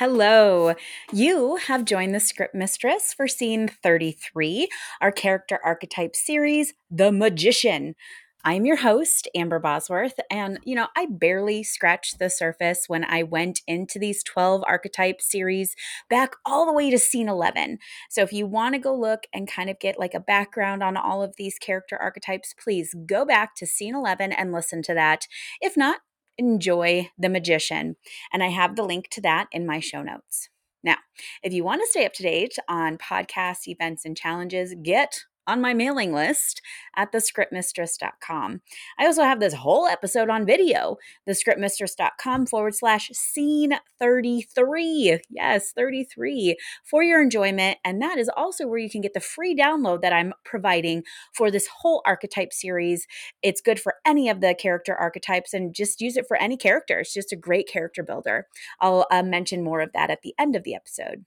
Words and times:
Hello. 0.00 0.72
You 1.12 1.56
have 1.56 1.84
joined 1.84 2.14
the 2.14 2.20
script 2.20 2.54
mistress 2.54 3.12
for 3.12 3.28
scene 3.28 3.68
33, 3.68 4.66
our 5.02 5.12
character 5.12 5.60
archetype 5.62 6.16
series, 6.16 6.72
The 6.90 7.12
Magician. 7.12 7.94
I'm 8.42 8.64
your 8.64 8.76
host, 8.76 9.28
Amber 9.34 9.58
Bosworth, 9.58 10.18
and 10.30 10.58
you 10.64 10.74
know, 10.74 10.86
I 10.96 11.06
barely 11.10 11.62
scratched 11.62 12.18
the 12.18 12.30
surface 12.30 12.84
when 12.88 13.04
I 13.04 13.24
went 13.24 13.60
into 13.66 13.98
these 13.98 14.22
12 14.22 14.64
archetype 14.66 15.20
series 15.20 15.76
back 16.08 16.34
all 16.46 16.64
the 16.64 16.72
way 16.72 16.88
to 16.88 16.98
scene 16.98 17.28
11. 17.28 17.76
So 18.08 18.22
if 18.22 18.32
you 18.32 18.46
want 18.46 18.74
to 18.76 18.78
go 18.78 18.94
look 18.94 19.24
and 19.34 19.46
kind 19.46 19.68
of 19.68 19.78
get 19.80 19.98
like 19.98 20.14
a 20.14 20.20
background 20.20 20.82
on 20.82 20.96
all 20.96 21.22
of 21.22 21.36
these 21.36 21.58
character 21.58 21.98
archetypes, 21.98 22.54
please 22.58 22.94
go 23.04 23.26
back 23.26 23.54
to 23.56 23.66
scene 23.66 23.94
11 23.94 24.32
and 24.32 24.50
listen 24.50 24.80
to 24.84 24.94
that. 24.94 25.26
If 25.60 25.76
not, 25.76 25.98
enjoy 26.40 27.10
The 27.18 27.28
Magician. 27.28 27.96
And 28.32 28.42
I 28.42 28.48
have 28.48 28.74
the 28.74 28.82
link 28.82 29.08
to 29.10 29.20
that 29.20 29.46
in 29.52 29.66
my 29.66 29.78
show 29.78 30.02
notes. 30.02 30.48
Now, 30.82 30.96
if 31.42 31.52
you 31.52 31.62
want 31.62 31.82
to 31.82 31.86
stay 31.86 32.06
up 32.06 32.14
to 32.14 32.22
date 32.22 32.56
on 32.66 32.96
podcasts, 32.96 33.68
events, 33.68 34.06
and 34.06 34.16
challenges, 34.16 34.74
get 34.82 35.24
on 35.50 35.60
my 35.60 35.74
mailing 35.74 36.12
list 36.12 36.62
at 36.96 37.12
thescriptmistress.com. 37.12 38.60
I 38.98 39.06
also 39.06 39.22
have 39.22 39.40
this 39.40 39.54
whole 39.54 39.86
episode 39.86 40.30
on 40.30 40.46
video, 40.46 40.96
thescriptmistress.com 41.28 42.46
forward 42.46 42.74
slash 42.74 43.10
scene 43.12 43.74
33. 43.98 45.20
Yes, 45.28 45.72
33 45.72 46.56
for 46.84 47.02
your 47.02 47.20
enjoyment. 47.20 47.78
And 47.84 48.00
that 48.00 48.18
is 48.18 48.30
also 48.36 48.66
where 48.66 48.78
you 48.78 48.88
can 48.88 49.00
get 49.00 49.14
the 49.14 49.20
free 49.20 49.56
download 49.56 50.02
that 50.02 50.12
I'm 50.12 50.32
providing 50.44 51.02
for 51.34 51.50
this 51.50 51.66
whole 51.66 52.02
archetype 52.06 52.52
series. 52.52 53.06
It's 53.42 53.60
good 53.60 53.80
for 53.80 53.96
any 54.06 54.28
of 54.28 54.40
the 54.40 54.54
character 54.54 54.94
archetypes 54.94 55.52
and 55.52 55.74
just 55.74 56.00
use 56.00 56.16
it 56.16 56.26
for 56.28 56.36
any 56.36 56.56
character. 56.56 57.00
It's 57.00 57.12
just 57.12 57.32
a 57.32 57.36
great 57.36 57.68
character 57.68 58.04
builder. 58.04 58.46
I'll 58.80 59.06
uh, 59.10 59.24
mention 59.24 59.64
more 59.64 59.80
of 59.80 59.92
that 59.94 60.10
at 60.10 60.22
the 60.22 60.34
end 60.38 60.54
of 60.54 60.62
the 60.62 60.74
episode. 60.74 61.24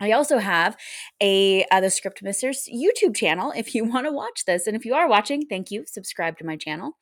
I 0.00 0.12
also 0.12 0.38
have 0.38 0.76
a 1.20 1.64
uh, 1.70 1.80
the 1.80 1.90
Script 1.90 2.22
Mistress 2.22 2.68
YouTube 2.72 3.14
channel 3.14 3.52
if 3.54 3.74
you 3.74 3.84
want 3.84 4.06
to 4.06 4.12
watch 4.12 4.44
this. 4.46 4.66
And 4.66 4.76
if 4.76 4.84
you 4.84 4.94
are 4.94 5.08
watching, 5.08 5.46
thank 5.46 5.70
you. 5.70 5.84
Subscribe 5.86 6.38
to 6.38 6.46
my 6.46 6.56
channel. 6.56 6.92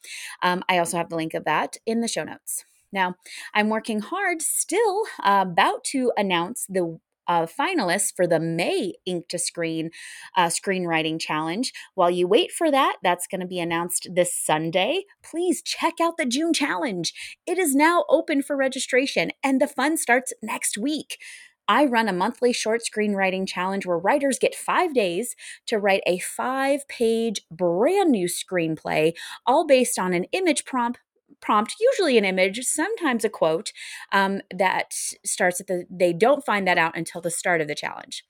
Um, 0.43 0.63
I 0.69 0.79
also 0.79 0.97
have 0.97 1.09
the 1.09 1.17
link 1.17 1.35
of 1.35 1.45
that 1.45 1.77
in 1.87 2.01
the 2.01 2.09
show 2.09 2.25
notes. 2.25 2.65
Now, 2.93 3.15
I'm 3.55 3.69
working 3.69 4.01
hard 4.01 4.43
still, 4.43 5.05
uh, 5.23 5.45
about 5.47 5.85
to 5.85 6.13
announce 6.17 6.67
the 6.69 6.99
uh, 7.29 7.47
finalists 7.47 8.13
for 8.15 8.27
the 8.27 8.41
May 8.41 8.95
Ink 9.07 9.29
to 9.29 9.39
Screen 9.39 9.91
uh, 10.37 10.47
Screenwriting 10.47 11.21
Challenge. 11.21 11.73
While 11.95 12.11
you 12.11 12.27
wait 12.27 12.51
for 12.51 12.73
that, 12.73 12.97
that's 13.05 13.29
going 13.29 13.41
to 13.41 13.47
be 13.47 13.61
announced 13.61 14.09
this 14.13 14.35
Sunday. 14.35 15.05
Please 15.23 15.63
check 15.63 16.01
out 16.03 16.17
the 16.17 16.27
June 16.27 16.53
Challenge. 16.53 17.13
It 17.47 17.57
is 17.57 17.75
now 17.75 18.05
open 18.09 18.43
for 18.43 18.57
registration, 18.57 19.31
and 19.45 19.61
the 19.61 19.69
fun 19.69 19.97
starts 19.97 20.33
next 20.43 20.77
week. 20.77 21.19
I 21.71 21.85
run 21.85 22.09
a 22.09 22.13
monthly 22.13 22.53
short 22.53 22.81
screenwriting 22.83 23.47
challenge 23.47 23.87
where 23.87 23.97
writers 23.97 24.41
get 24.41 24.57
five 24.57 24.93
days 24.93 25.37
to 25.67 25.79
write 25.79 26.03
a 26.05 26.19
five 26.19 26.87
page 26.89 27.43
brand 27.49 28.11
new 28.11 28.27
screenplay, 28.27 29.13
all 29.47 29.65
based 29.65 29.97
on 29.97 30.13
an 30.13 30.25
image 30.33 30.65
prompt 30.65 30.99
prompt, 31.41 31.77
usually 31.81 32.19
an 32.19 32.25
image, 32.25 32.65
sometimes 32.65 33.25
a 33.25 33.29
quote 33.29 33.73
um, 34.13 34.41
that 34.53 34.93
starts 35.25 35.61
at 35.61 35.69
the, 35.69 35.87
they 35.89 36.13
don't 36.13 36.45
find 36.45 36.67
that 36.67 36.77
out 36.77 36.97
until 36.97 37.21
the 37.21 37.31
start 37.31 37.61
of 37.61 37.69
the 37.69 37.75
challenge. 37.75 38.25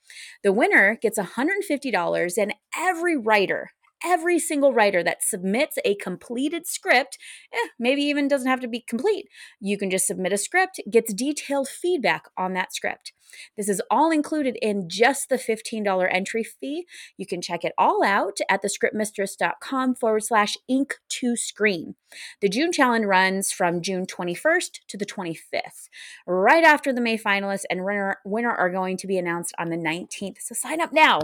The 0.45 0.53
winner 0.53 0.99
gets 1.01 1.19
$150, 1.19 2.39
and 2.39 2.55
every 2.77 3.17
writer 3.17 3.71
every 4.05 4.39
single 4.39 4.73
writer 4.73 5.03
that 5.03 5.23
submits 5.23 5.79
a 5.85 5.95
completed 5.97 6.67
script, 6.67 7.19
eh, 7.53 7.69
maybe 7.79 8.03
even 8.03 8.29
doesn't 8.29 8.49
have 8.49 8.61
to 8.61 8.69
be 8.69 8.81
complete. 8.81 9.29
You 9.61 9.79
can 9.79 9.91
just 9.91 10.07
submit 10.07 10.33
a 10.33 10.39
script, 10.39 10.81
gets 10.91 11.13
detailed 11.13 11.69
feedback 11.69 12.25
on 12.37 12.53
that 12.55 12.73
script. 12.73 13.13
This 13.57 13.69
is 13.69 13.83
all 13.91 14.11
included 14.11 14.57
in 14.61 14.89
just 14.89 15.29
the 15.29 15.37
$15 15.37 16.09
entry 16.11 16.45
fee. 16.45 16.87
You 17.17 17.27
can 17.27 17.41
check 17.41 17.65
it 17.65 17.73
all 17.79 18.03
out 18.05 18.39
at 18.49 18.63
thescriptmistress.com 18.63 19.95
forward 19.95 20.25
slash 20.25 20.57
ink 20.69 20.97
to 21.09 21.37
screen. 21.37 21.95
The 22.41 22.49
June 22.49 22.73
challenge 22.73 23.07
runs 23.07 23.53
from 23.53 23.83
June 23.83 24.07
21st 24.07 24.81
to 24.89 24.97
the 24.97 25.07
25th, 25.07 25.89
right 26.27 26.65
after 26.65 26.93
the 26.93 27.01
May 27.01 27.19
finalists 27.19 27.65
and 27.71 27.85
winner, 27.85 28.19
winner 28.25 28.51
are 28.51 28.71
going 28.71 28.97
to 28.99 29.07
be 29.07 29.19
announced 29.19 29.55
on 29.59 29.69
the 29.69 29.77
19th. 29.77 30.39
So 30.41 30.55
sign 30.55 30.81
up 30.81 30.93
now. 30.93 31.21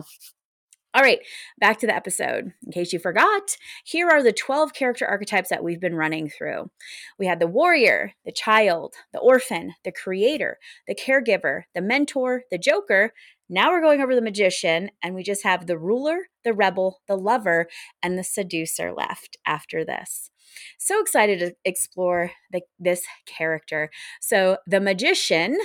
All 0.95 1.03
right, 1.03 1.19
back 1.59 1.79
to 1.81 1.87
the 1.87 1.95
episode. 1.95 2.55
In 2.65 2.73
case 2.73 2.93
you 2.93 2.99
forgot, 2.99 3.59
here 3.85 4.09
are 4.09 4.23
the 4.23 4.33
12 4.33 4.73
character 4.73 5.07
archetypes 5.07 5.51
that 5.51 5.63
we've 5.63 5.81
been 5.81 5.95
running 5.95 6.31
through. 6.31 6.71
We 7.19 7.27
had 7.27 7.39
the 7.39 7.47
warrior, 7.47 8.13
the 8.25 8.33
child, 8.33 8.95
the 9.13 9.19
orphan, 9.19 9.75
the 9.85 9.93
creator, 9.93 10.59
the 10.89 10.95
caregiver, 10.95 11.65
the 11.75 11.83
mentor, 11.83 12.45
the 12.51 12.57
joker. 12.57 13.13
Now 13.49 13.71
we're 13.71 13.83
going 13.83 14.01
over 14.01 14.15
the 14.15 14.23
magician, 14.23 14.91
and 15.03 15.15
we 15.15 15.23
just 15.23 15.43
have 15.43 15.67
the 15.67 15.79
ruler, 15.79 16.29
the 16.45 16.55
rebel, 16.55 17.01
the 17.07 17.17
lover, 17.17 17.67
and 18.03 18.19
the 18.19 18.25
seducer 18.25 18.93
left 18.93 19.37
after 19.47 19.85
this. 19.85 20.31
So 20.79 21.01
excited 21.01 21.41
to 21.41 21.55
explore 21.65 22.31
the, 22.51 22.63
this 22.79 23.05
character. 23.27 23.91
So, 24.21 24.59
the 24.67 24.81
magician 24.81 25.59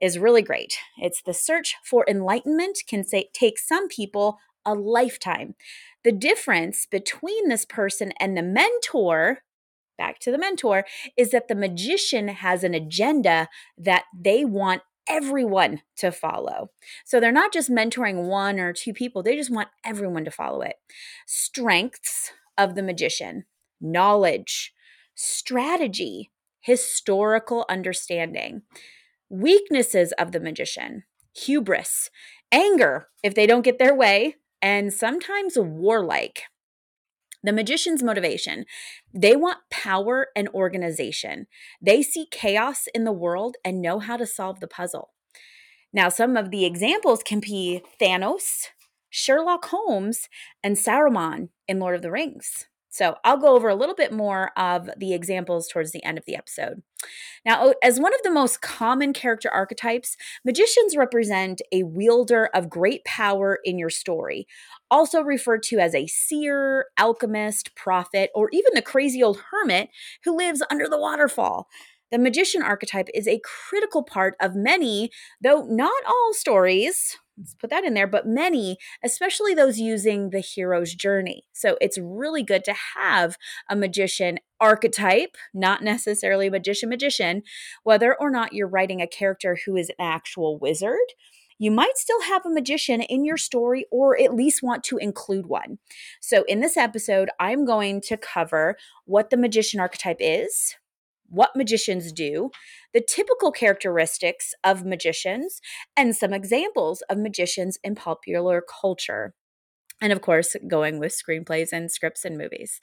is 0.00 0.18
really 0.18 0.42
great. 0.42 0.78
It's 0.96 1.20
the 1.22 1.34
search 1.34 1.76
for 1.84 2.06
enlightenment 2.08 2.78
can 2.88 3.04
say, 3.04 3.28
take 3.34 3.58
some 3.58 3.88
people 3.88 4.38
a 4.64 4.74
lifetime. 4.74 5.54
The 6.04 6.12
difference 6.12 6.86
between 6.86 7.48
this 7.48 7.64
person 7.64 8.12
and 8.18 8.36
the 8.36 8.42
mentor, 8.42 9.38
back 9.98 10.18
to 10.20 10.30
the 10.30 10.38
mentor, 10.38 10.84
is 11.16 11.30
that 11.30 11.48
the 11.48 11.54
magician 11.54 12.28
has 12.28 12.64
an 12.64 12.74
agenda 12.74 13.48
that 13.76 14.04
they 14.16 14.44
want 14.44 14.82
everyone 15.08 15.82
to 15.96 16.12
follow. 16.12 16.70
So 17.04 17.18
they're 17.18 17.32
not 17.32 17.52
just 17.52 17.70
mentoring 17.70 18.28
one 18.28 18.60
or 18.60 18.72
two 18.72 18.92
people, 18.92 19.22
they 19.22 19.36
just 19.36 19.50
want 19.50 19.68
everyone 19.84 20.24
to 20.24 20.30
follow 20.30 20.62
it. 20.62 20.76
Strengths 21.26 22.32
of 22.56 22.74
the 22.74 22.82
magician 22.82 23.44
knowledge, 23.82 24.74
strategy, 25.14 26.30
historical 26.60 27.64
understanding. 27.68 28.62
Weaknesses 29.30 30.12
of 30.18 30.32
the 30.32 30.40
magician 30.40 31.04
hubris, 31.34 32.10
anger 32.52 33.08
if 33.22 33.34
they 33.34 33.46
don't 33.46 33.62
get 33.62 33.78
their 33.78 33.94
way, 33.94 34.36
and 34.62 34.92
sometimes 34.92 35.58
warlike. 35.58 36.42
The 37.42 37.52
magician's 37.52 38.02
motivation 38.02 38.66
they 39.14 39.34
want 39.34 39.58
power 39.70 40.28
and 40.36 40.48
organization. 40.50 41.46
They 41.80 42.02
see 42.02 42.26
chaos 42.30 42.86
in 42.94 43.04
the 43.04 43.12
world 43.12 43.56
and 43.64 43.80
know 43.80 43.98
how 43.98 44.16
to 44.16 44.26
solve 44.26 44.60
the 44.60 44.68
puzzle. 44.68 45.10
Now, 45.92 46.08
some 46.08 46.36
of 46.36 46.50
the 46.50 46.64
examples 46.64 47.22
can 47.22 47.40
be 47.40 47.82
Thanos, 48.00 48.66
Sherlock 49.08 49.64
Holmes, 49.66 50.28
and 50.62 50.76
Saruman 50.76 51.48
in 51.66 51.80
Lord 51.80 51.96
of 51.96 52.02
the 52.02 52.12
Rings. 52.12 52.66
So 52.90 53.16
I'll 53.24 53.38
go 53.38 53.54
over 53.54 53.68
a 53.68 53.74
little 53.74 53.94
bit 53.94 54.12
more 54.12 54.50
of 54.56 54.90
the 54.96 55.14
examples 55.14 55.68
towards 55.68 55.92
the 55.92 56.04
end 56.04 56.18
of 56.18 56.24
the 56.26 56.34
episode. 56.34 56.82
Now, 57.46 57.72
as 57.82 58.00
one 58.00 58.12
of 58.12 58.20
the 58.22 58.32
most 58.32 58.60
common 58.60 59.12
character 59.12 59.48
archetypes, 59.48 60.16
magicians 60.44 60.96
represent 60.96 61.62
a 61.72 61.84
wielder 61.84 62.50
of 62.52 62.68
great 62.68 63.04
power 63.04 63.60
in 63.64 63.78
your 63.78 63.90
story, 63.90 64.46
also 64.90 65.22
referred 65.22 65.62
to 65.64 65.78
as 65.78 65.94
a 65.94 66.08
seer, 66.08 66.86
alchemist, 66.98 67.74
prophet, 67.76 68.30
or 68.34 68.50
even 68.52 68.72
the 68.74 68.82
crazy 68.82 69.22
old 69.22 69.40
hermit 69.50 69.88
who 70.24 70.36
lives 70.36 70.62
under 70.70 70.88
the 70.88 70.98
waterfall. 70.98 71.68
The 72.10 72.18
magician 72.18 72.60
archetype 72.60 73.08
is 73.14 73.28
a 73.28 73.40
critical 73.44 74.02
part 74.02 74.34
of 74.40 74.56
many, 74.56 75.10
though 75.40 75.62
not 75.62 76.02
all 76.06 76.34
stories, 76.34 77.16
put 77.58 77.70
that 77.70 77.84
in 77.84 77.94
there, 77.94 78.06
but 78.06 78.26
many, 78.26 78.78
especially 79.04 79.54
those 79.54 79.78
using 79.78 80.30
the 80.30 80.40
hero's 80.40 80.94
journey. 80.94 81.44
So 81.52 81.76
it's 81.80 81.98
really 81.98 82.42
good 82.42 82.64
to 82.64 82.74
have 82.96 83.36
a 83.68 83.76
magician 83.76 84.38
archetype, 84.60 85.36
not 85.54 85.82
necessarily 85.82 86.48
a 86.48 86.50
magician 86.50 86.88
magician, 86.88 87.42
whether 87.82 88.14
or 88.14 88.30
not 88.30 88.52
you're 88.52 88.68
writing 88.68 89.00
a 89.00 89.06
character 89.06 89.58
who 89.64 89.76
is 89.76 89.88
an 89.88 89.96
actual 89.98 90.58
wizard. 90.58 90.98
You 91.58 91.70
might 91.70 91.98
still 91.98 92.22
have 92.22 92.46
a 92.46 92.50
magician 92.50 93.02
in 93.02 93.24
your 93.24 93.36
story 93.36 93.84
or 93.90 94.18
at 94.18 94.34
least 94.34 94.62
want 94.62 94.82
to 94.84 94.96
include 94.96 95.46
one. 95.46 95.78
So, 96.18 96.42
in 96.48 96.60
this 96.60 96.78
episode, 96.78 97.28
I'm 97.38 97.66
going 97.66 98.00
to 98.02 98.16
cover 98.16 98.76
what 99.04 99.28
the 99.28 99.36
magician 99.36 99.78
archetype 99.78 100.16
is, 100.20 100.76
what 101.30 101.56
magicians 101.56 102.12
do, 102.12 102.50
the 102.92 103.00
typical 103.00 103.52
characteristics 103.52 104.52
of 104.64 104.84
magicians, 104.84 105.60
and 105.96 106.14
some 106.14 106.34
examples 106.34 107.02
of 107.08 107.18
magicians 107.18 107.78
in 107.82 107.94
popular 107.94 108.62
culture. 108.80 109.34
And 110.02 110.12
of 110.12 110.20
course, 110.20 110.56
going 110.66 110.98
with 110.98 111.12
screenplays 111.12 111.68
and 111.72 111.90
scripts 111.90 112.24
and 112.24 112.36
movies. 112.36 112.80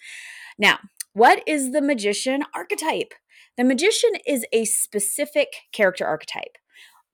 Now, 0.57 0.79
what 1.13 1.43
is 1.47 1.71
the 1.71 1.81
magician 1.81 2.43
archetype? 2.53 3.13
The 3.57 3.63
magician 3.63 4.11
is 4.25 4.45
a 4.53 4.65
specific 4.65 5.47
character 5.71 6.05
archetype. 6.05 6.57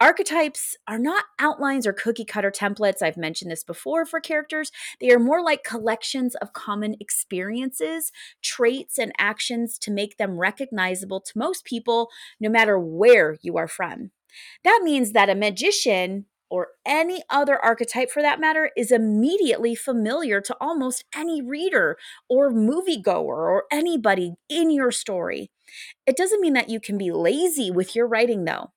Archetypes 0.03 0.75
are 0.85 0.99
not 0.99 1.23
outlines 1.39 1.87
or 1.87 1.93
cookie 1.93 2.25
cutter 2.25 2.51
templates. 2.51 3.01
I've 3.01 3.15
mentioned 3.15 3.49
this 3.49 3.63
before 3.63 4.05
for 4.05 4.19
characters. 4.19 4.69
They 4.99 5.11
are 5.11 5.17
more 5.17 5.41
like 5.41 5.63
collections 5.63 6.35
of 6.35 6.51
common 6.51 6.97
experiences, 6.99 8.11
traits, 8.41 8.99
and 8.99 9.13
actions 9.17 9.79
to 9.79 9.91
make 9.91 10.17
them 10.17 10.37
recognizable 10.37 11.21
to 11.21 11.37
most 11.37 11.63
people, 11.63 12.09
no 12.37 12.49
matter 12.49 12.77
where 12.77 13.37
you 13.41 13.55
are 13.55 13.69
from. 13.69 14.11
That 14.65 14.81
means 14.83 15.13
that 15.13 15.29
a 15.29 15.35
magician 15.35 16.25
or 16.49 16.67
any 16.85 17.23
other 17.29 17.57
archetype 17.63 18.11
for 18.11 18.21
that 18.21 18.41
matter 18.41 18.71
is 18.75 18.91
immediately 18.91 19.73
familiar 19.73 20.41
to 20.41 20.57
almost 20.59 21.05
any 21.15 21.41
reader 21.41 21.95
or 22.27 22.51
moviegoer 22.51 23.23
or 23.25 23.63
anybody 23.71 24.33
in 24.49 24.69
your 24.69 24.91
story. 24.91 25.49
It 26.05 26.17
doesn't 26.17 26.41
mean 26.41 26.55
that 26.55 26.69
you 26.69 26.81
can 26.81 26.97
be 26.97 27.13
lazy 27.13 27.71
with 27.71 27.95
your 27.95 28.05
writing, 28.05 28.43
though. 28.43 28.73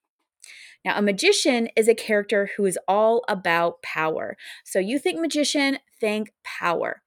Now, 0.87 0.97
a 0.97 1.01
magician 1.01 1.67
is 1.75 1.89
a 1.89 1.93
character 1.93 2.51
who 2.55 2.65
is 2.65 2.79
all 2.87 3.25
about 3.27 3.81
power. 3.81 4.37
So 4.63 4.79
you 4.79 4.99
think 4.99 5.19
magician, 5.19 5.79
think 5.99 6.31
power. 6.45 7.01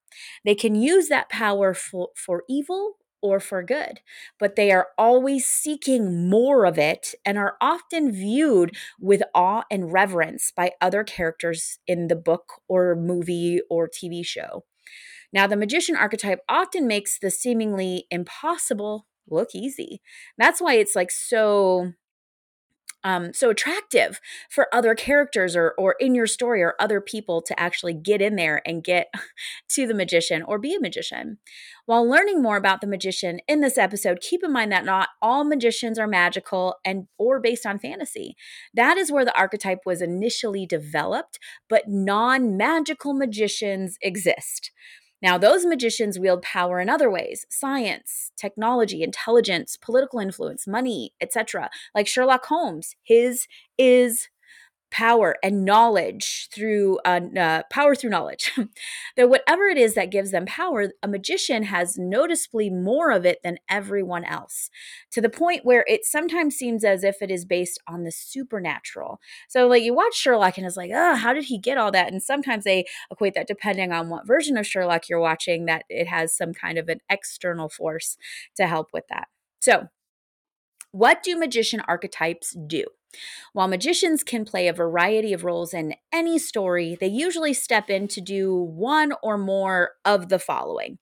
They 0.44 0.54
can 0.54 0.74
use 0.74 1.08
that 1.08 1.30
power 1.30 1.72
for, 1.72 2.10
for 2.14 2.44
evil 2.46 2.98
or 3.22 3.40
for 3.40 3.62
good, 3.62 4.00
but 4.38 4.54
they 4.54 4.70
are 4.70 4.88
always 4.98 5.46
seeking 5.46 6.28
more 6.28 6.66
of 6.66 6.76
it 6.76 7.14
and 7.24 7.38
are 7.38 7.56
often 7.58 8.12
viewed 8.12 8.76
with 9.00 9.22
awe 9.34 9.62
and 9.70 9.90
reverence 9.90 10.52
by 10.54 10.72
other 10.82 11.02
characters 11.02 11.78
in 11.86 12.08
the 12.08 12.16
book 12.16 12.60
or 12.68 12.94
movie 12.94 13.62
or 13.70 13.88
TV 13.88 14.22
show. 14.22 14.64
Now, 15.32 15.46
the 15.46 15.56
magician 15.56 15.96
archetype 15.96 16.40
often 16.50 16.86
makes 16.86 17.18
the 17.18 17.30
seemingly 17.30 18.04
impossible 18.10 19.06
look 19.26 19.54
easy. 19.54 20.02
That's 20.36 20.60
why 20.60 20.74
it's 20.74 20.94
like 20.94 21.10
so 21.10 21.92
um, 23.04 23.32
so 23.32 23.50
attractive 23.50 24.20
for 24.48 24.66
other 24.74 24.94
characters 24.94 25.56
or 25.56 25.74
or 25.78 25.96
in 26.00 26.14
your 26.14 26.26
story 26.26 26.62
or 26.62 26.74
other 26.78 27.00
people 27.00 27.40
to 27.42 27.58
actually 27.58 27.94
get 27.94 28.20
in 28.20 28.36
there 28.36 28.62
and 28.66 28.84
get 28.84 29.12
to 29.70 29.86
the 29.86 29.94
magician 29.94 30.42
or 30.42 30.58
be 30.58 30.74
a 30.74 30.80
magician. 30.80 31.38
While 31.86 32.08
learning 32.08 32.42
more 32.42 32.56
about 32.56 32.80
the 32.80 32.86
magician 32.86 33.40
in 33.48 33.60
this 33.60 33.78
episode, 33.78 34.20
keep 34.20 34.44
in 34.44 34.52
mind 34.52 34.70
that 34.72 34.84
not 34.84 35.08
all 35.22 35.44
magicians 35.44 35.98
are 35.98 36.06
magical 36.06 36.76
and 36.84 37.06
or 37.18 37.40
based 37.40 37.66
on 37.66 37.78
fantasy. 37.78 38.36
That 38.74 38.96
is 38.96 39.10
where 39.10 39.24
the 39.24 39.36
archetype 39.36 39.80
was 39.86 40.02
initially 40.02 40.66
developed, 40.66 41.38
but 41.68 41.84
non-magical 41.88 43.14
magicians 43.14 43.96
exist. 44.02 44.70
Now, 45.22 45.36
those 45.38 45.66
magicians 45.66 46.18
wield 46.18 46.42
power 46.42 46.80
in 46.80 46.88
other 46.88 47.10
ways 47.10 47.46
science, 47.50 48.32
technology, 48.36 49.02
intelligence, 49.02 49.76
political 49.76 50.18
influence, 50.18 50.66
money, 50.66 51.12
etc. 51.20 51.70
Like 51.94 52.06
Sherlock 52.06 52.46
Holmes, 52.46 52.96
his 53.02 53.46
is 53.78 54.28
power 54.90 55.36
and 55.42 55.64
knowledge 55.64 56.48
through 56.52 56.98
uh, 57.04 57.20
uh, 57.38 57.62
power 57.70 57.94
through 57.94 58.10
knowledge. 58.10 58.52
That 59.16 59.28
whatever 59.28 59.66
it 59.66 59.76
is 59.76 59.94
that 59.94 60.10
gives 60.10 60.30
them 60.30 60.46
power 60.46 60.92
a 61.02 61.08
magician 61.08 61.64
has 61.64 61.98
noticeably 61.98 62.70
more 62.70 63.10
of 63.10 63.26
it 63.26 63.40
than 63.42 63.58
everyone 63.68 64.24
else 64.24 64.70
to 65.10 65.20
the 65.20 65.28
point 65.28 65.64
where 65.64 65.84
it 65.88 66.04
sometimes 66.04 66.54
seems 66.54 66.84
as 66.84 67.04
if 67.04 67.20
it 67.20 67.30
is 67.30 67.44
based 67.44 67.80
on 67.88 68.04
the 68.04 68.12
supernatural. 68.12 69.20
So 69.48 69.66
like 69.66 69.82
you 69.82 69.94
watch 69.94 70.14
sherlock 70.14 70.56
and 70.56 70.66
it's 70.66 70.76
like 70.76 70.92
oh 70.94 71.16
how 71.16 71.32
did 71.32 71.44
he 71.44 71.58
get 71.58 71.76
all 71.76 71.90
that? 71.90 72.12
And 72.12 72.22
sometimes 72.22 72.64
they 72.64 72.86
equate 73.10 73.34
that 73.34 73.48
depending 73.48 73.92
on 73.92 74.08
what 74.08 74.26
version 74.26 74.56
of 74.56 74.66
sherlock 74.66 75.08
you're 75.08 75.20
watching 75.20 75.66
that 75.66 75.84
it 75.88 76.06
has 76.06 76.34
some 76.34 76.54
kind 76.54 76.78
of 76.78 76.88
an 76.88 77.00
external 77.10 77.68
force 77.68 78.16
to 78.56 78.66
help 78.66 78.88
with 78.92 79.04
that. 79.08 79.28
So 79.60 79.88
what 80.92 81.22
do 81.22 81.36
magician 81.36 81.80
archetypes 81.86 82.56
do 82.66 82.84
while 83.52 83.68
magicians 83.68 84.22
can 84.22 84.44
play 84.44 84.68
a 84.68 84.72
variety 84.72 85.32
of 85.32 85.44
roles 85.44 85.74
in 85.74 85.94
any 86.12 86.38
story, 86.38 86.96
they 86.98 87.08
usually 87.08 87.52
step 87.52 87.90
in 87.90 88.08
to 88.08 88.20
do 88.20 88.54
one 88.54 89.12
or 89.22 89.36
more 89.36 89.92
of 90.04 90.28
the 90.28 90.38
following 90.38 90.98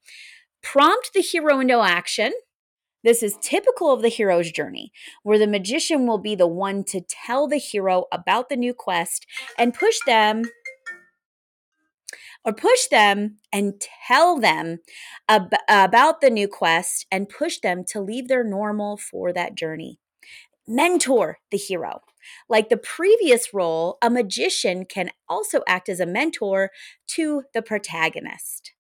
prompt 0.63 1.11
the 1.15 1.21
hero 1.21 1.61
into 1.61 1.81
action. 1.81 2.33
This 3.05 3.23
is 3.23 3.39
typical 3.41 3.93
of 3.93 4.03
the 4.03 4.09
hero's 4.09 4.51
journey, 4.51 4.93
where 5.23 5.39
the 5.39 5.47
magician 5.47 6.07
will 6.07 6.19
be 6.19 6.35
the 6.35 6.49
one 6.49 6.83
to 6.85 7.01
tell 7.01 7.47
the 7.47 7.59
hero 7.59 8.07
about 8.11 8.49
the 8.49 8.57
new 8.57 8.75
quest 8.75 9.25
and 9.57 9.73
push 9.73 9.99
them 10.05 10.43
or 12.45 12.53
push 12.53 12.87
them 12.91 13.37
and 13.53 13.81
tell 14.07 14.39
them 14.39 14.79
ab- 15.29 15.53
about 15.69 16.21
the 16.21 16.31
new 16.31 16.49
quest 16.49 17.07
and 17.11 17.29
push 17.29 17.59
them 17.61 17.85
to 17.89 18.01
leave 18.01 18.27
their 18.29 18.45
normal 18.45 18.97
for 18.97 19.33
that 19.33 19.55
journey 19.55 20.01
mentor 20.69 21.39
the 21.51 21.57
hero. 21.57 22.03
Like 22.49 22.69
the 22.69 22.77
previous 22.77 23.55
role, 23.55 23.99
a 24.03 24.11
magician 24.11 24.85
can 24.85 25.11
also 25.29 25.63
act 25.67 25.89
as 25.89 26.01
a 26.01 26.07
mentor 26.07 26.71
to 27.09 27.45
the 27.55 27.63
protagonist. 27.63 28.73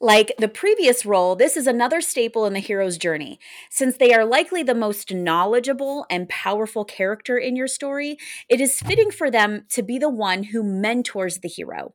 Like 0.00 0.32
the 0.38 0.46
previous 0.46 1.04
role, 1.04 1.34
this 1.34 1.56
is 1.56 1.66
another 1.66 2.00
staple 2.00 2.46
in 2.46 2.52
the 2.52 2.60
hero's 2.60 2.98
journey. 2.98 3.40
Since 3.68 3.96
they 3.96 4.14
are 4.14 4.24
likely 4.24 4.62
the 4.62 4.74
most 4.74 5.12
knowledgeable 5.12 6.06
and 6.08 6.28
powerful 6.28 6.84
character 6.84 7.36
in 7.36 7.56
your 7.56 7.66
story, 7.66 8.16
it 8.48 8.60
is 8.60 8.78
fitting 8.78 9.10
for 9.10 9.28
them 9.28 9.64
to 9.70 9.82
be 9.82 9.98
the 9.98 10.08
one 10.08 10.44
who 10.44 10.62
mentors 10.62 11.38
the 11.38 11.48
hero. 11.48 11.94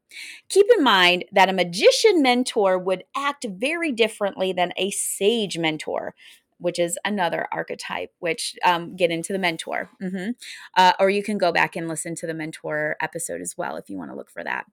Keep 0.49 0.65
in 0.77 0.83
mind 0.83 1.23
that 1.31 1.47
a 1.47 1.53
magician 1.53 2.21
mentor 2.21 2.77
would 2.77 3.05
act 3.15 3.45
very 3.49 3.93
differently 3.93 4.51
than 4.51 4.73
a 4.75 4.91
sage 4.91 5.57
mentor 5.57 6.13
which 6.57 6.79
is 6.79 6.97
another 7.05 7.47
archetype, 7.51 8.11
which 8.19 8.55
um, 8.63 8.95
get 8.95 9.11
into 9.11 9.33
the 9.33 9.39
mentor. 9.39 9.89
Mm-hmm. 10.01 10.31
Uh, 10.75 10.93
or 10.99 11.09
you 11.09 11.23
can 11.23 11.37
go 11.37 11.51
back 11.51 11.75
and 11.75 11.87
listen 11.87 12.15
to 12.15 12.27
the 12.27 12.33
mentor 12.33 12.95
episode 13.01 13.41
as 13.41 13.55
well 13.57 13.75
if 13.75 13.89
you 13.89 13.97
want 13.97 14.11
to 14.11 14.17
look 14.17 14.29
for 14.29 14.43
that. 14.43 14.65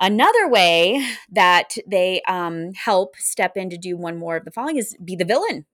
Another 0.00 0.48
way 0.48 1.06
that 1.30 1.76
they 1.86 2.20
um, 2.26 2.72
help 2.74 3.16
step 3.16 3.56
in 3.56 3.70
to 3.70 3.78
do 3.78 3.96
one 3.96 4.18
more 4.18 4.36
of 4.36 4.44
the 4.44 4.50
following 4.50 4.76
is 4.76 4.96
be 5.02 5.14
the 5.16 5.24
villain. 5.24 5.66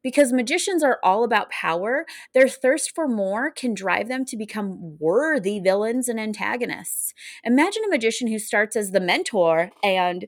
Because 0.00 0.32
magicians 0.32 0.84
are 0.84 1.00
all 1.02 1.24
about 1.24 1.50
power, 1.50 2.06
their 2.32 2.48
thirst 2.48 2.94
for 2.94 3.08
more 3.08 3.50
can 3.50 3.74
drive 3.74 4.08
them 4.08 4.24
to 4.26 4.36
become 4.36 4.96
worthy 5.00 5.58
villains 5.58 6.08
and 6.08 6.20
antagonists. 6.20 7.12
Imagine 7.42 7.82
a 7.84 7.90
magician 7.90 8.28
who 8.28 8.38
starts 8.38 8.76
as 8.76 8.92
the 8.92 9.00
mentor 9.00 9.72
and 9.82 10.26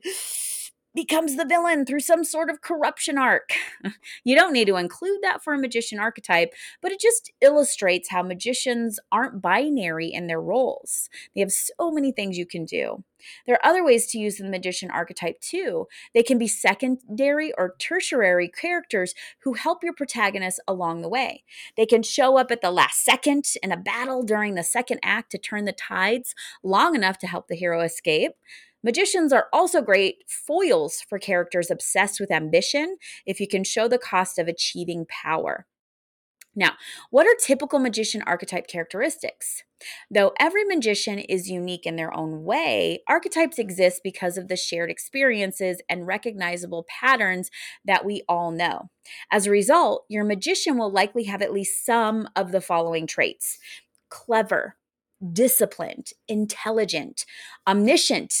becomes 0.95 1.35
the 1.35 1.45
villain 1.45 1.85
through 1.85 1.99
some 1.99 2.23
sort 2.23 2.49
of 2.49 2.61
corruption 2.61 3.17
arc. 3.17 3.49
you 4.23 4.35
don't 4.35 4.53
need 4.53 4.67
to 4.67 4.75
include 4.75 5.19
that 5.21 5.43
for 5.43 5.53
a 5.53 5.59
magician 5.59 5.99
archetype, 5.99 6.53
but 6.81 6.91
it 6.91 6.99
just 6.99 7.31
illustrates 7.41 8.09
how 8.09 8.21
magicians 8.23 8.99
aren't 9.11 9.41
binary 9.41 10.07
in 10.07 10.27
their 10.27 10.41
roles. 10.41 11.09
They 11.33 11.41
have 11.41 11.51
so 11.51 11.91
many 11.91 12.11
things 12.11 12.37
you 12.37 12.45
can 12.45 12.65
do. 12.65 13.03
There 13.45 13.55
are 13.55 13.65
other 13.65 13.83
ways 13.83 14.07
to 14.07 14.17
use 14.17 14.37
the 14.37 14.49
magician 14.49 14.89
archetype 14.89 15.39
too. 15.41 15.87
They 16.13 16.23
can 16.23 16.37
be 16.37 16.47
secondary 16.47 17.53
or 17.57 17.75
tertiary 17.77 18.47
characters 18.47 19.13
who 19.43 19.53
help 19.53 19.83
your 19.83 19.93
protagonist 19.93 20.59
along 20.67 21.01
the 21.01 21.09
way. 21.09 21.43
They 21.77 21.85
can 21.85 22.03
show 22.03 22.37
up 22.37 22.51
at 22.51 22.61
the 22.61 22.71
last 22.71 23.03
second 23.03 23.45
in 23.61 23.71
a 23.71 23.77
battle 23.77 24.23
during 24.23 24.55
the 24.55 24.63
second 24.63 24.99
act 25.03 25.31
to 25.31 25.37
turn 25.37 25.65
the 25.65 25.71
tides 25.71 26.33
long 26.63 26.95
enough 26.95 27.17
to 27.19 27.27
help 27.27 27.47
the 27.47 27.55
hero 27.55 27.81
escape. 27.81 28.33
Magicians 28.83 29.31
are 29.31 29.47
also 29.53 29.81
great 29.81 30.23
foils 30.27 31.03
for 31.07 31.19
characters 31.19 31.69
obsessed 31.69 32.19
with 32.19 32.31
ambition 32.31 32.97
if 33.25 33.39
you 33.39 33.47
can 33.47 33.63
show 33.63 33.87
the 33.87 33.99
cost 33.99 34.39
of 34.39 34.47
achieving 34.47 35.05
power. 35.07 35.67
Now, 36.53 36.73
what 37.11 37.25
are 37.25 37.35
typical 37.39 37.79
magician 37.79 38.21
archetype 38.23 38.67
characteristics? 38.67 39.63
Though 40.09 40.33
every 40.37 40.65
magician 40.65 41.19
is 41.19 41.49
unique 41.49 41.85
in 41.85 41.95
their 41.95 42.13
own 42.13 42.43
way, 42.43 43.03
archetypes 43.07 43.57
exist 43.57 44.01
because 44.03 44.37
of 44.37 44.49
the 44.49 44.57
shared 44.57 44.91
experiences 44.91 45.81
and 45.87 46.05
recognizable 46.05 46.85
patterns 46.89 47.49
that 47.85 48.03
we 48.03 48.23
all 48.27 48.51
know. 48.51 48.89
As 49.31 49.47
a 49.47 49.51
result, 49.51 50.05
your 50.09 50.25
magician 50.25 50.77
will 50.77 50.91
likely 50.91 51.23
have 51.23 51.41
at 51.41 51.53
least 51.53 51.85
some 51.85 52.27
of 52.35 52.51
the 52.51 52.61
following 52.61 53.07
traits 53.07 53.57
clever, 54.09 54.75
disciplined, 55.31 56.07
intelligent, 56.27 57.25
omniscient, 57.65 58.33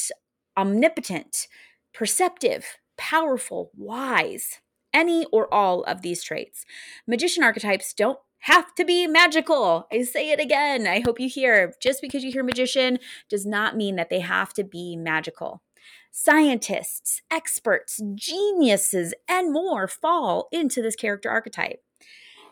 omnipotent, 0.57 1.47
perceptive, 1.93 2.77
powerful, 2.97 3.71
wise, 3.75 4.59
any 4.93 5.25
or 5.31 5.51
all 5.53 5.83
of 5.83 6.01
these 6.01 6.23
traits. 6.23 6.65
Magician 7.07 7.43
archetypes 7.43 7.93
don't 7.93 8.19
have 8.39 8.73
to 8.75 8.83
be 8.83 9.07
magical. 9.07 9.87
I 9.91 10.01
say 10.01 10.31
it 10.31 10.39
again. 10.39 10.87
I 10.87 11.01
hope 11.01 11.19
you 11.19 11.29
hear. 11.29 11.73
Just 11.81 12.01
because 12.01 12.23
you 12.23 12.31
hear 12.31 12.43
magician 12.43 12.99
does 13.29 13.45
not 13.45 13.77
mean 13.77 13.95
that 13.95 14.09
they 14.09 14.19
have 14.19 14.53
to 14.53 14.63
be 14.63 14.95
magical. 14.95 15.61
Scientists, 16.11 17.21
experts, 17.31 18.01
geniuses, 18.15 19.13
and 19.29 19.53
more 19.53 19.87
fall 19.87 20.47
into 20.51 20.81
this 20.81 20.95
character 20.95 21.29
archetype. 21.29 21.81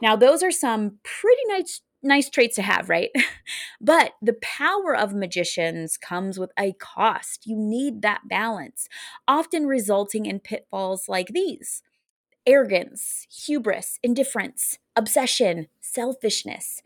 Now, 0.01 0.15
those 0.15 0.41
are 0.43 0.51
some 0.51 0.99
pretty 1.03 1.41
nice 1.47 1.81
nice 2.01 2.29
traits 2.29 2.55
to 2.55 2.61
have, 2.61 2.89
right? 2.89 3.09
but 3.81 4.13
the 4.21 4.37
power 4.41 4.95
of 4.95 5.13
magicians 5.13 5.97
comes 5.97 6.39
with 6.39 6.51
a 6.57 6.73
cost. 6.73 7.45
You 7.45 7.55
need 7.55 8.01
that 8.01 8.27
balance, 8.27 8.87
often 9.27 9.65
resulting 9.65 10.25
in 10.25 10.39
pitfalls 10.39 11.07
like 11.07 11.27
these 11.29 11.83
arrogance, 12.45 13.27
hubris, 13.45 13.99
indifference, 14.01 14.79
obsession, 14.95 15.67
selfishness. 15.81 16.81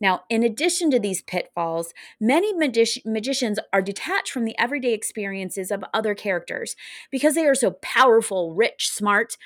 Now, 0.00 0.24
in 0.28 0.42
addition 0.42 0.90
to 0.90 1.00
these 1.00 1.22
pitfalls, 1.22 1.94
many 2.20 2.52
magi- 2.52 3.00
magicians 3.04 3.58
are 3.72 3.80
detached 3.80 4.30
from 4.30 4.44
the 4.44 4.58
everyday 4.58 4.92
experiences 4.92 5.70
of 5.70 5.84
other 5.94 6.14
characters 6.14 6.76
because 7.10 7.34
they 7.34 7.46
are 7.46 7.54
so 7.54 7.70
powerful, 7.82 8.52
rich, 8.52 8.90
smart. 8.90 9.38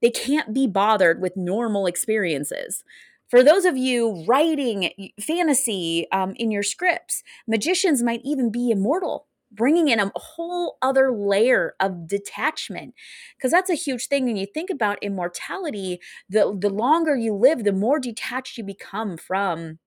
They 0.00 0.10
can't 0.10 0.54
be 0.54 0.66
bothered 0.66 1.20
with 1.20 1.36
normal 1.36 1.86
experiences. 1.86 2.84
For 3.28 3.42
those 3.42 3.64
of 3.64 3.76
you 3.76 4.24
writing 4.26 5.12
fantasy 5.20 6.06
um, 6.12 6.34
in 6.36 6.50
your 6.50 6.62
scripts, 6.62 7.22
magicians 7.46 8.02
might 8.02 8.22
even 8.24 8.50
be 8.50 8.70
immortal 8.70 9.26
bringing 9.50 9.88
in 9.88 10.00
a 10.00 10.12
whole 10.14 10.76
other 10.82 11.10
layer 11.10 11.74
of 11.80 12.06
detachment. 12.06 12.94
Because 13.36 13.50
that's 13.50 13.70
a 13.70 13.74
huge 13.74 14.06
thing 14.06 14.26
when 14.26 14.36
you 14.36 14.46
think 14.46 14.70
about 14.70 15.02
immortality 15.02 16.00
the 16.28 16.56
the 16.58 16.70
longer 16.70 17.16
you 17.16 17.34
live 17.34 17.64
the 17.64 17.72
more 17.72 17.98
detached 17.98 18.58
you 18.58 18.64
become 18.64 19.16
from 19.16 19.78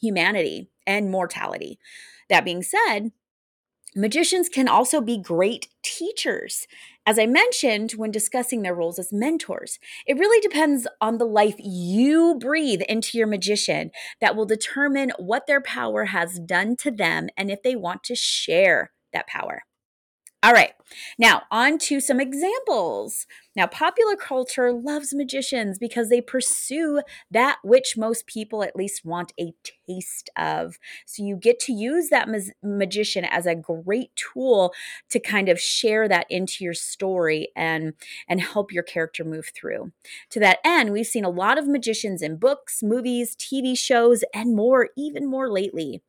humanity 0.00 0.70
and 0.86 1.10
mortality. 1.10 1.78
That 2.28 2.44
being 2.44 2.62
said 2.62 3.12
Magicians 3.96 4.48
can 4.48 4.68
also 4.68 5.00
be 5.00 5.18
great 5.18 5.68
teachers. 5.82 6.66
As 7.06 7.18
I 7.18 7.26
mentioned 7.26 7.92
when 7.92 8.12
discussing 8.12 8.62
their 8.62 8.74
roles 8.74 9.00
as 9.00 9.12
mentors, 9.12 9.80
it 10.06 10.16
really 10.16 10.40
depends 10.40 10.86
on 11.00 11.18
the 11.18 11.26
life 11.26 11.56
you 11.58 12.36
breathe 12.38 12.82
into 12.82 13.18
your 13.18 13.26
magician 13.26 13.90
that 14.20 14.36
will 14.36 14.46
determine 14.46 15.12
what 15.18 15.46
their 15.48 15.60
power 15.60 16.04
has 16.04 16.38
done 16.38 16.76
to 16.76 16.90
them 16.92 17.28
and 17.36 17.50
if 17.50 17.62
they 17.64 17.74
want 17.74 18.04
to 18.04 18.14
share 18.14 18.92
that 19.12 19.26
power. 19.26 19.62
All 20.42 20.52
right, 20.54 20.72
now 21.18 21.42
on 21.50 21.76
to 21.80 22.00
some 22.00 22.18
examples. 22.18 23.26
Now, 23.54 23.66
popular 23.66 24.16
culture 24.16 24.72
loves 24.72 25.12
magicians 25.12 25.78
because 25.78 26.08
they 26.08 26.22
pursue 26.22 27.02
that 27.30 27.58
which 27.62 27.98
most 27.98 28.26
people 28.26 28.62
at 28.62 28.74
least 28.74 29.04
want 29.04 29.34
a 29.38 29.52
taste 29.86 30.30
of. 30.38 30.78
So, 31.04 31.22
you 31.22 31.36
get 31.36 31.60
to 31.60 31.74
use 31.74 32.08
that 32.08 32.26
ma- 32.26 32.38
magician 32.62 33.26
as 33.26 33.44
a 33.44 33.54
great 33.54 34.16
tool 34.16 34.72
to 35.10 35.20
kind 35.20 35.50
of 35.50 35.60
share 35.60 36.08
that 36.08 36.26
into 36.30 36.64
your 36.64 36.72
story 36.72 37.48
and, 37.54 37.92
and 38.26 38.40
help 38.40 38.72
your 38.72 38.82
character 38.82 39.24
move 39.24 39.50
through. 39.54 39.92
To 40.30 40.40
that 40.40 40.60
end, 40.64 40.90
we've 40.90 41.06
seen 41.06 41.24
a 41.24 41.28
lot 41.28 41.58
of 41.58 41.68
magicians 41.68 42.22
in 42.22 42.36
books, 42.36 42.82
movies, 42.82 43.36
TV 43.36 43.74
shows, 43.76 44.24
and 44.32 44.56
more, 44.56 44.88
even 44.96 45.28
more 45.28 45.50
lately. 45.50 46.00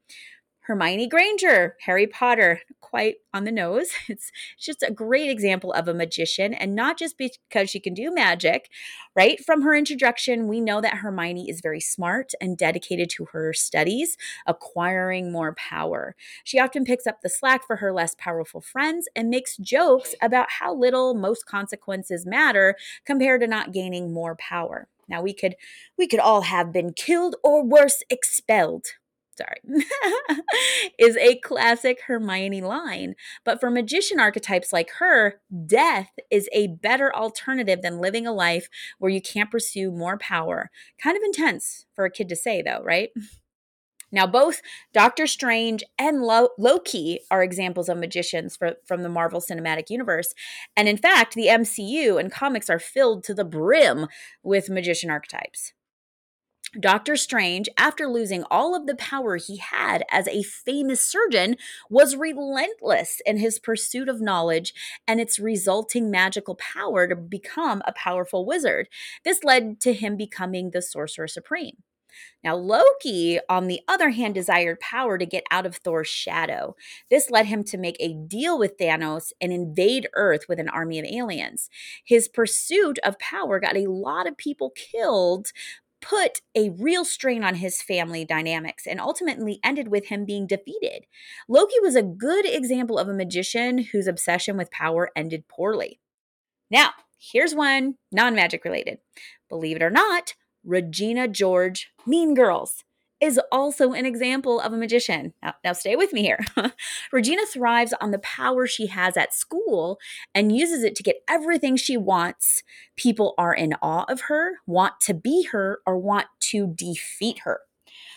Hermione 0.65 1.07
Granger, 1.07 1.75
Harry 1.81 2.05
Potter, 2.05 2.61
quite 2.81 3.15
on 3.33 3.45
the 3.45 3.51
nose. 3.51 3.89
It's, 4.07 4.31
just 4.59 4.83
a 4.83 4.91
great 4.91 5.29
example 5.29 5.73
of 5.73 5.87
a 5.87 5.93
magician, 5.93 6.53
and 6.53 6.75
not 6.75 6.97
just 6.99 7.17
because 7.17 7.69
she 7.69 7.79
can 7.79 7.95
do 7.95 8.13
magic, 8.13 8.69
right? 9.15 9.43
From 9.43 9.63
her 9.63 9.73
introduction, 9.73 10.47
we 10.47 10.61
know 10.61 10.81
that 10.81 10.97
Hermione 10.97 11.49
is 11.49 11.61
very 11.61 11.79
smart 11.79 12.33
and 12.39 12.57
dedicated 12.57 13.09
to 13.11 13.25
her 13.31 13.53
studies, 13.53 14.17
acquiring 14.45 15.31
more 15.31 15.55
power. 15.55 16.15
She 16.43 16.59
often 16.59 16.85
picks 16.85 17.07
up 17.07 17.21
the 17.21 17.29
slack 17.29 17.65
for 17.65 17.77
her 17.77 17.91
less 17.91 18.15
powerful 18.19 18.61
friends 18.61 19.07
and 19.15 19.29
makes 19.29 19.57
jokes 19.57 20.13
about 20.21 20.51
how 20.59 20.75
little 20.75 21.15
most 21.15 21.45
consequences 21.47 22.25
matter 22.25 22.75
compared 23.05 23.41
to 23.41 23.47
not 23.47 23.71
gaining 23.71 24.13
more 24.13 24.35
power. 24.35 24.87
Now 25.07 25.21
we 25.21 25.33
could 25.33 25.55
we 25.97 26.07
could 26.07 26.19
all 26.19 26.41
have 26.41 26.71
been 26.71 26.93
killed 26.93 27.35
or 27.43 27.63
worse 27.63 28.03
expelled 28.09 28.93
sorry, 29.41 29.83
is 30.99 31.17
a 31.17 31.39
classic 31.39 31.99
Hermione 32.07 32.61
line. 32.61 33.15
But 33.43 33.59
for 33.59 33.69
magician 33.69 34.19
archetypes 34.19 34.71
like 34.73 34.91
her, 34.99 35.41
death 35.65 36.11
is 36.29 36.49
a 36.53 36.67
better 36.67 37.13
alternative 37.15 37.81
than 37.81 37.99
living 37.99 38.27
a 38.27 38.33
life 38.33 38.67
where 38.99 39.11
you 39.11 39.21
can't 39.21 39.51
pursue 39.51 39.91
more 39.91 40.17
power. 40.17 40.69
Kind 41.01 41.17
of 41.17 41.23
intense 41.23 41.85
for 41.95 42.05
a 42.05 42.11
kid 42.11 42.29
to 42.29 42.35
say, 42.35 42.61
though, 42.61 42.81
right? 42.83 43.09
Now, 44.11 44.27
both 44.27 44.61
Doctor 44.93 45.25
Strange 45.25 45.83
and 45.97 46.21
Loki 46.21 47.21
are 47.31 47.41
examples 47.41 47.87
of 47.87 47.97
magicians 47.97 48.57
for, 48.57 48.73
from 48.85 49.03
the 49.03 49.09
Marvel 49.09 49.39
Cinematic 49.39 49.89
Universe. 49.89 50.33
And 50.75 50.89
in 50.89 50.97
fact, 50.97 51.33
the 51.33 51.47
MCU 51.47 52.19
and 52.19 52.31
comics 52.31 52.69
are 52.69 52.79
filled 52.79 53.23
to 53.25 53.33
the 53.33 53.45
brim 53.45 54.07
with 54.43 54.69
magician 54.69 55.09
archetypes. 55.09 55.73
Doctor 56.79 57.17
Strange, 57.17 57.67
after 57.77 58.07
losing 58.07 58.45
all 58.49 58.73
of 58.73 58.87
the 58.87 58.95
power 58.95 59.35
he 59.35 59.57
had 59.57 60.05
as 60.09 60.25
a 60.29 60.41
famous 60.41 61.05
surgeon, 61.05 61.57
was 61.89 62.15
relentless 62.15 63.21
in 63.25 63.37
his 63.37 63.59
pursuit 63.59 64.07
of 64.07 64.21
knowledge 64.21 64.73
and 65.05 65.19
its 65.19 65.37
resulting 65.37 66.09
magical 66.09 66.55
power 66.55 67.09
to 67.09 67.15
become 67.15 67.81
a 67.85 67.91
powerful 67.91 68.45
wizard. 68.45 68.87
This 69.25 69.43
led 69.43 69.81
to 69.81 69.91
him 69.91 70.15
becoming 70.15 70.71
the 70.71 70.81
Sorcerer 70.81 71.27
Supreme. 71.27 71.83
Now, 72.43 72.55
Loki, 72.55 73.39
on 73.49 73.67
the 73.67 73.81
other 73.87 74.09
hand, 74.09 74.35
desired 74.35 74.79
power 74.79 75.17
to 75.17 75.25
get 75.25 75.43
out 75.51 75.65
of 75.65 75.75
Thor's 75.75 76.07
shadow. 76.07 76.75
This 77.09 77.29
led 77.29 77.47
him 77.47 77.63
to 77.65 77.77
make 77.77 77.97
a 77.99 78.13
deal 78.13 78.57
with 78.57 78.77
Thanos 78.77 79.31
and 79.41 79.51
invade 79.51 80.07
Earth 80.13 80.45
with 80.47 80.59
an 80.59 80.69
army 80.69 80.99
of 80.99 81.05
aliens. 81.05 81.69
His 82.05 82.27
pursuit 82.27 82.97
of 83.03 83.19
power 83.19 83.59
got 83.59 83.77
a 83.77 83.89
lot 83.89 84.27
of 84.27 84.37
people 84.37 84.71
killed, 84.71 85.51
put 86.01 86.41
a 86.55 86.69
real 86.71 87.05
strain 87.05 87.43
on 87.43 87.55
his 87.55 87.81
family 87.81 88.25
dynamics 88.25 88.85
and 88.87 88.99
ultimately 88.99 89.59
ended 89.63 89.87
with 89.87 90.07
him 90.07 90.25
being 90.25 90.47
defeated. 90.47 91.05
Loki 91.47 91.79
was 91.81 91.95
a 91.95 92.03
good 92.03 92.45
example 92.45 92.97
of 92.97 93.07
a 93.07 93.13
magician 93.13 93.77
whose 93.77 94.07
obsession 94.07 94.57
with 94.57 94.71
power 94.71 95.09
ended 95.15 95.47
poorly. 95.47 95.99
Now, 96.69 96.91
here's 97.17 97.55
one 97.55 97.95
non 98.11 98.35
magic 98.35 98.65
related. 98.65 98.99
Believe 99.49 99.77
it 99.77 99.83
or 99.83 99.89
not, 99.89 100.35
Regina 100.63 101.27
George, 101.27 101.91
Mean 102.05 102.33
Girls 102.33 102.83
is 103.21 103.39
also 103.51 103.93
an 103.93 104.05
example 104.05 104.59
of 104.59 104.73
a 104.73 104.77
magician. 104.77 105.33
Now, 105.43 105.53
now 105.63 105.73
stay 105.73 105.95
with 105.95 106.11
me 106.11 106.23
here. 106.23 106.39
Regina 107.11 107.45
thrives 107.45 107.93
on 108.01 108.11
the 108.11 108.19
power 108.19 108.65
she 108.65 108.87
has 108.87 109.15
at 109.15 109.33
school 109.33 109.99
and 110.33 110.55
uses 110.55 110.83
it 110.83 110.95
to 110.95 111.03
get 111.03 111.23
everything 111.29 111.75
she 111.77 111.97
wants. 111.97 112.63
People 112.95 113.35
are 113.37 113.53
in 113.53 113.75
awe 113.81 114.05
of 114.09 114.21
her, 114.21 114.55
want 114.65 114.99
to 115.01 115.13
be 115.13 115.43
her, 115.51 115.81
or 115.85 115.97
want 115.97 116.27
to 116.39 116.73
defeat 116.75 117.39
her. 117.43 117.61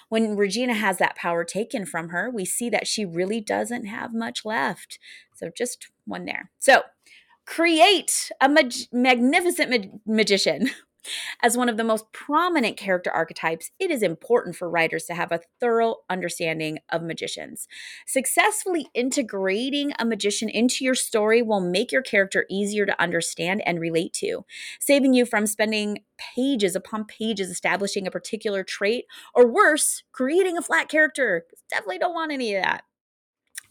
When 0.09 0.37
Regina 0.37 0.75
has 0.75 0.99
that 0.99 1.17
power 1.17 1.45
taken 1.45 1.85
from 1.85 2.09
her, 2.09 2.31
we 2.31 2.45
see 2.45 2.71
that 2.71 2.87
she 2.87 3.05
really 3.05 3.41
doesn't 3.41 3.85
have 3.85 4.15
much 4.15 4.45
left. 4.45 4.99
So, 5.35 5.51
just 5.55 5.89
one 6.07 6.25
there. 6.25 6.51
So, 6.59 6.83
create 7.47 8.31
a 8.41 8.49
mag- 8.49 8.73
magnificent 8.93 9.71
ma- 9.71 10.15
magician 10.15 10.71
As 11.43 11.57
one 11.57 11.69
of 11.69 11.77
the 11.77 11.85
most 11.85 12.13
prominent 12.13 12.77
character 12.77 13.11
archetypes, 13.11 13.71
it 13.79 13.91
is 13.91 14.03
important 14.03 14.57
for 14.57 14.69
writers 14.69 15.05
to 15.05 15.15
have 15.15 15.33
a 15.33 15.41
thorough 15.61 15.97
understanding 16.09 16.79
of 16.91 17.03
magicians. 17.03 17.67
Successfully 18.07 18.89
integrating 18.95 19.93
a 19.99 20.05
magician 20.05 20.49
into 20.49 20.85
your 20.85 20.95
story 20.95 21.43
will 21.43 21.61
make 21.61 21.93
your 21.93 22.03
character 22.03 22.47
easier 22.51 22.87
to 22.87 23.01
understand 23.01 23.63
and 23.67 23.81
relate 23.81 24.13
to, 24.15 24.45
saving 24.81 25.15
you 25.15 25.27
from 25.27 25.47
spending 25.47 25.99
pages 26.17 26.77
upon 26.77 27.05
pages 27.05 27.51
establishing 27.51 28.07
a 28.07 28.11
particular 28.11 28.63
trait, 28.63 29.05
or 29.35 29.47
worse, 29.47 30.03
creating 30.13 30.57
a 30.57 30.63
flat 30.63 30.89
character. 30.89 31.45
Definitely 31.71 31.99
don't 31.99 32.15
want 32.15 32.33
any 32.33 32.55
of 32.55 32.63
that. 32.63 32.85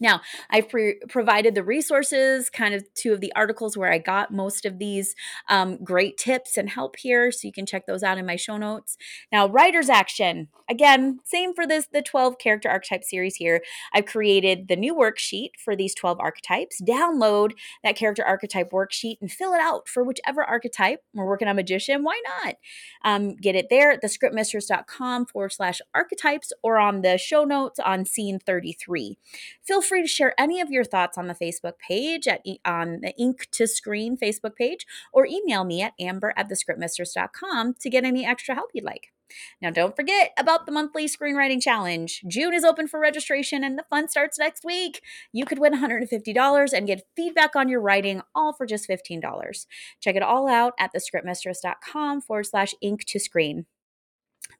Now, 0.00 0.20
I've 0.50 0.68
pre- 0.68 1.00
provided 1.08 1.54
the 1.54 1.64
resources, 1.64 2.50
kind 2.50 2.74
of 2.74 2.84
two 2.94 3.12
of 3.12 3.20
the 3.20 3.32
articles 3.34 3.76
where 3.76 3.92
I 3.92 3.98
got 3.98 4.32
most 4.32 4.64
of 4.64 4.78
these 4.78 5.14
um, 5.48 5.82
great 5.82 6.16
tips 6.16 6.56
and 6.56 6.68
help 6.68 6.96
here. 6.96 7.30
So 7.30 7.46
you 7.46 7.52
can 7.52 7.66
check 7.66 7.86
those 7.86 8.02
out 8.02 8.18
in 8.18 8.26
my 8.26 8.36
show 8.36 8.56
notes. 8.56 8.96
Now, 9.32 9.48
writer's 9.48 9.88
action. 9.88 10.48
Again, 10.68 11.20
same 11.24 11.54
for 11.54 11.66
this, 11.66 11.86
the 11.92 12.02
12 12.02 12.38
character 12.38 12.68
archetype 12.68 13.04
series 13.04 13.36
here. 13.36 13.62
I've 13.92 14.06
created 14.06 14.68
the 14.68 14.76
new 14.76 14.94
worksheet 14.94 15.50
for 15.62 15.76
these 15.76 15.94
12 15.94 16.18
archetypes. 16.20 16.80
Download 16.80 17.52
that 17.82 17.96
character 17.96 18.24
archetype 18.24 18.70
worksheet 18.70 19.16
and 19.20 19.30
fill 19.30 19.52
it 19.52 19.60
out 19.60 19.88
for 19.88 20.02
whichever 20.02 20.42
archetype. 20.42 21.00
We're 21.12 21.26
working 21.26 21.48
on 21.48 21.56
magician. 21.56 22.02
Why 22.02 22.20
not? 22.42 22.56
Um, 23.04 23.36
get 23.36 23.54
it 23.54 23.66
there 23.68 23.92
at 23.92 24.02
thescriptmistress.com 24.02 25.26
forward 25.26 25.52
slash 25.52 25.80
archetypes 25.94 26.52
or 26.62 26.78
on 26.78 27.02
the 27.02 27.18
show 27.18 27.44
notes 27.44 27.78
on 27.78 28.04
scene 28.04 28.38
33. 28.38 29.18
Feel 29.62 29.82
free 29.84 30.02
to 30.02 30.08
share 30.08 30.38
any 30.38 30.60
of 30.60 30.70
your 30.70 30.84
thoughts 30.84 31.16
on 31.18 31.26
the 31.26 31.34
Facebook 31.34 31.78
page 31.78 32.26
at 32.26 32.44
on 32.64 33.00
the 33.00 33.14
Ink 33.18 33.48
to 33.52 33.66
Screen 33.66 34.16
Facebook 34.16 34.56
page, 34.56 34.86
or 35.12 35.26
email 35.26 35.64
me 35.64 35.82
at 35.82 35.94
amber 36.00 36.32
at 36.36 36.48
thescriptmistress.com 36.48 37.74
to 37.80 37.90
get 37.90 38.04
any 38.04 38.26
extra 38.26 38.54
help 38.54 38.70
you'd 38.74 38.84
like. 38.84 39.12
Now, 39.60 39.70
don't 39.70 39.96
forget 39.96 40.32
about 40.38 40.66
the 40.66 40.72
monthly 40.72 41.06
screenwriting 41.06 41.60
challenge. 41.60 42.22
June 42.28 42.54
is 42.54 42.64
open 42.64 42.86
for 42.88 43.00
registration 43.00 43.64
and 43.64 43.78
the 43.78 43.84
fun 43.90 44.08
starts 44.08 44.38
next 44.38 44.64
week. 44.64 45.02
You 45.32 45.44
could 45.44 45.58
win 45.58 45.74
$150 45.74 46.72
and 46.72 46.86
get 46.86 47.06
feedback 47.16 47.56
on 47.56 47.68
your 47.68 47.80
writing, 47.80 48.22
all 48.34 48.52
for 48.52 48.66
just 48.66 48.88
$15. 48.88 49.66
Check 50.00 50.16
it 50.16 50.22
all 50.22 50.48
out 50.48 50.74
at 50.78 50.92
thescriptmistress.com 50.94 52.20
forward 52.22 52.46
slash 52.46 52.74
ink 52.80 53.04
to 53.06 53.18
screen. 53.18 53.66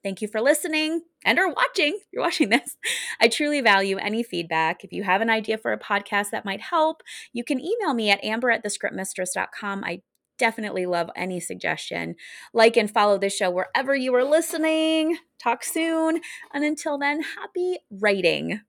Thank 0.03 0.21
you 0.21 0.27
for 0.27 0.41
listening 0.41 1.01
and 1.23 1.39
or 1.39 1.51
watching. 1.51 1.99
You're 2.11 2.23
watching 2.23 2.49
this. 2.49 2.77
I 3.19 3.27
truly 3.27 3.61
value 3.61 3.97
any 3.97 4.23
feedback. 4.23 4.83
If 4.83 4.91
you 4.91 5.03
have 5.03 5.21
an 5.21 5.29
idea 5.29 5.57
for 5.57 5.71
a 5.71 5.79
podcast 5.79 6.29
that 6.31 6.45
might 6.45 6.61
help, 6.61 7.01
you 7.33 7.43
can 7.43 7.59
email 7.59 7.93
me 7.93 8.09
at 8.11 8.23
amber 8.23 8.51
at 8.51 8.63
thescriptmistress.com. 8.63 9.83
I 9.83 10.01
definitely 10.37 10.85
love 10.85 11.09
any 11.15 11.39
suggestion. 11.39 12.15
Like 12.53 12.77
and 12.77 12.91
follow 12.91 13.17
this 13.17 13.35
show 13.35 13.49
wherever 13.49 13.95
you 13.95 14.13
are 14.15 14.23
listening. 14.23 15.17
Talk 15.41 15.63
soon. 15.63 16.21
And 16.53 16.63
until 16.63 16.97
then, 16.97 17.21
happy 17.21 17.79
writing. 17.89 18.61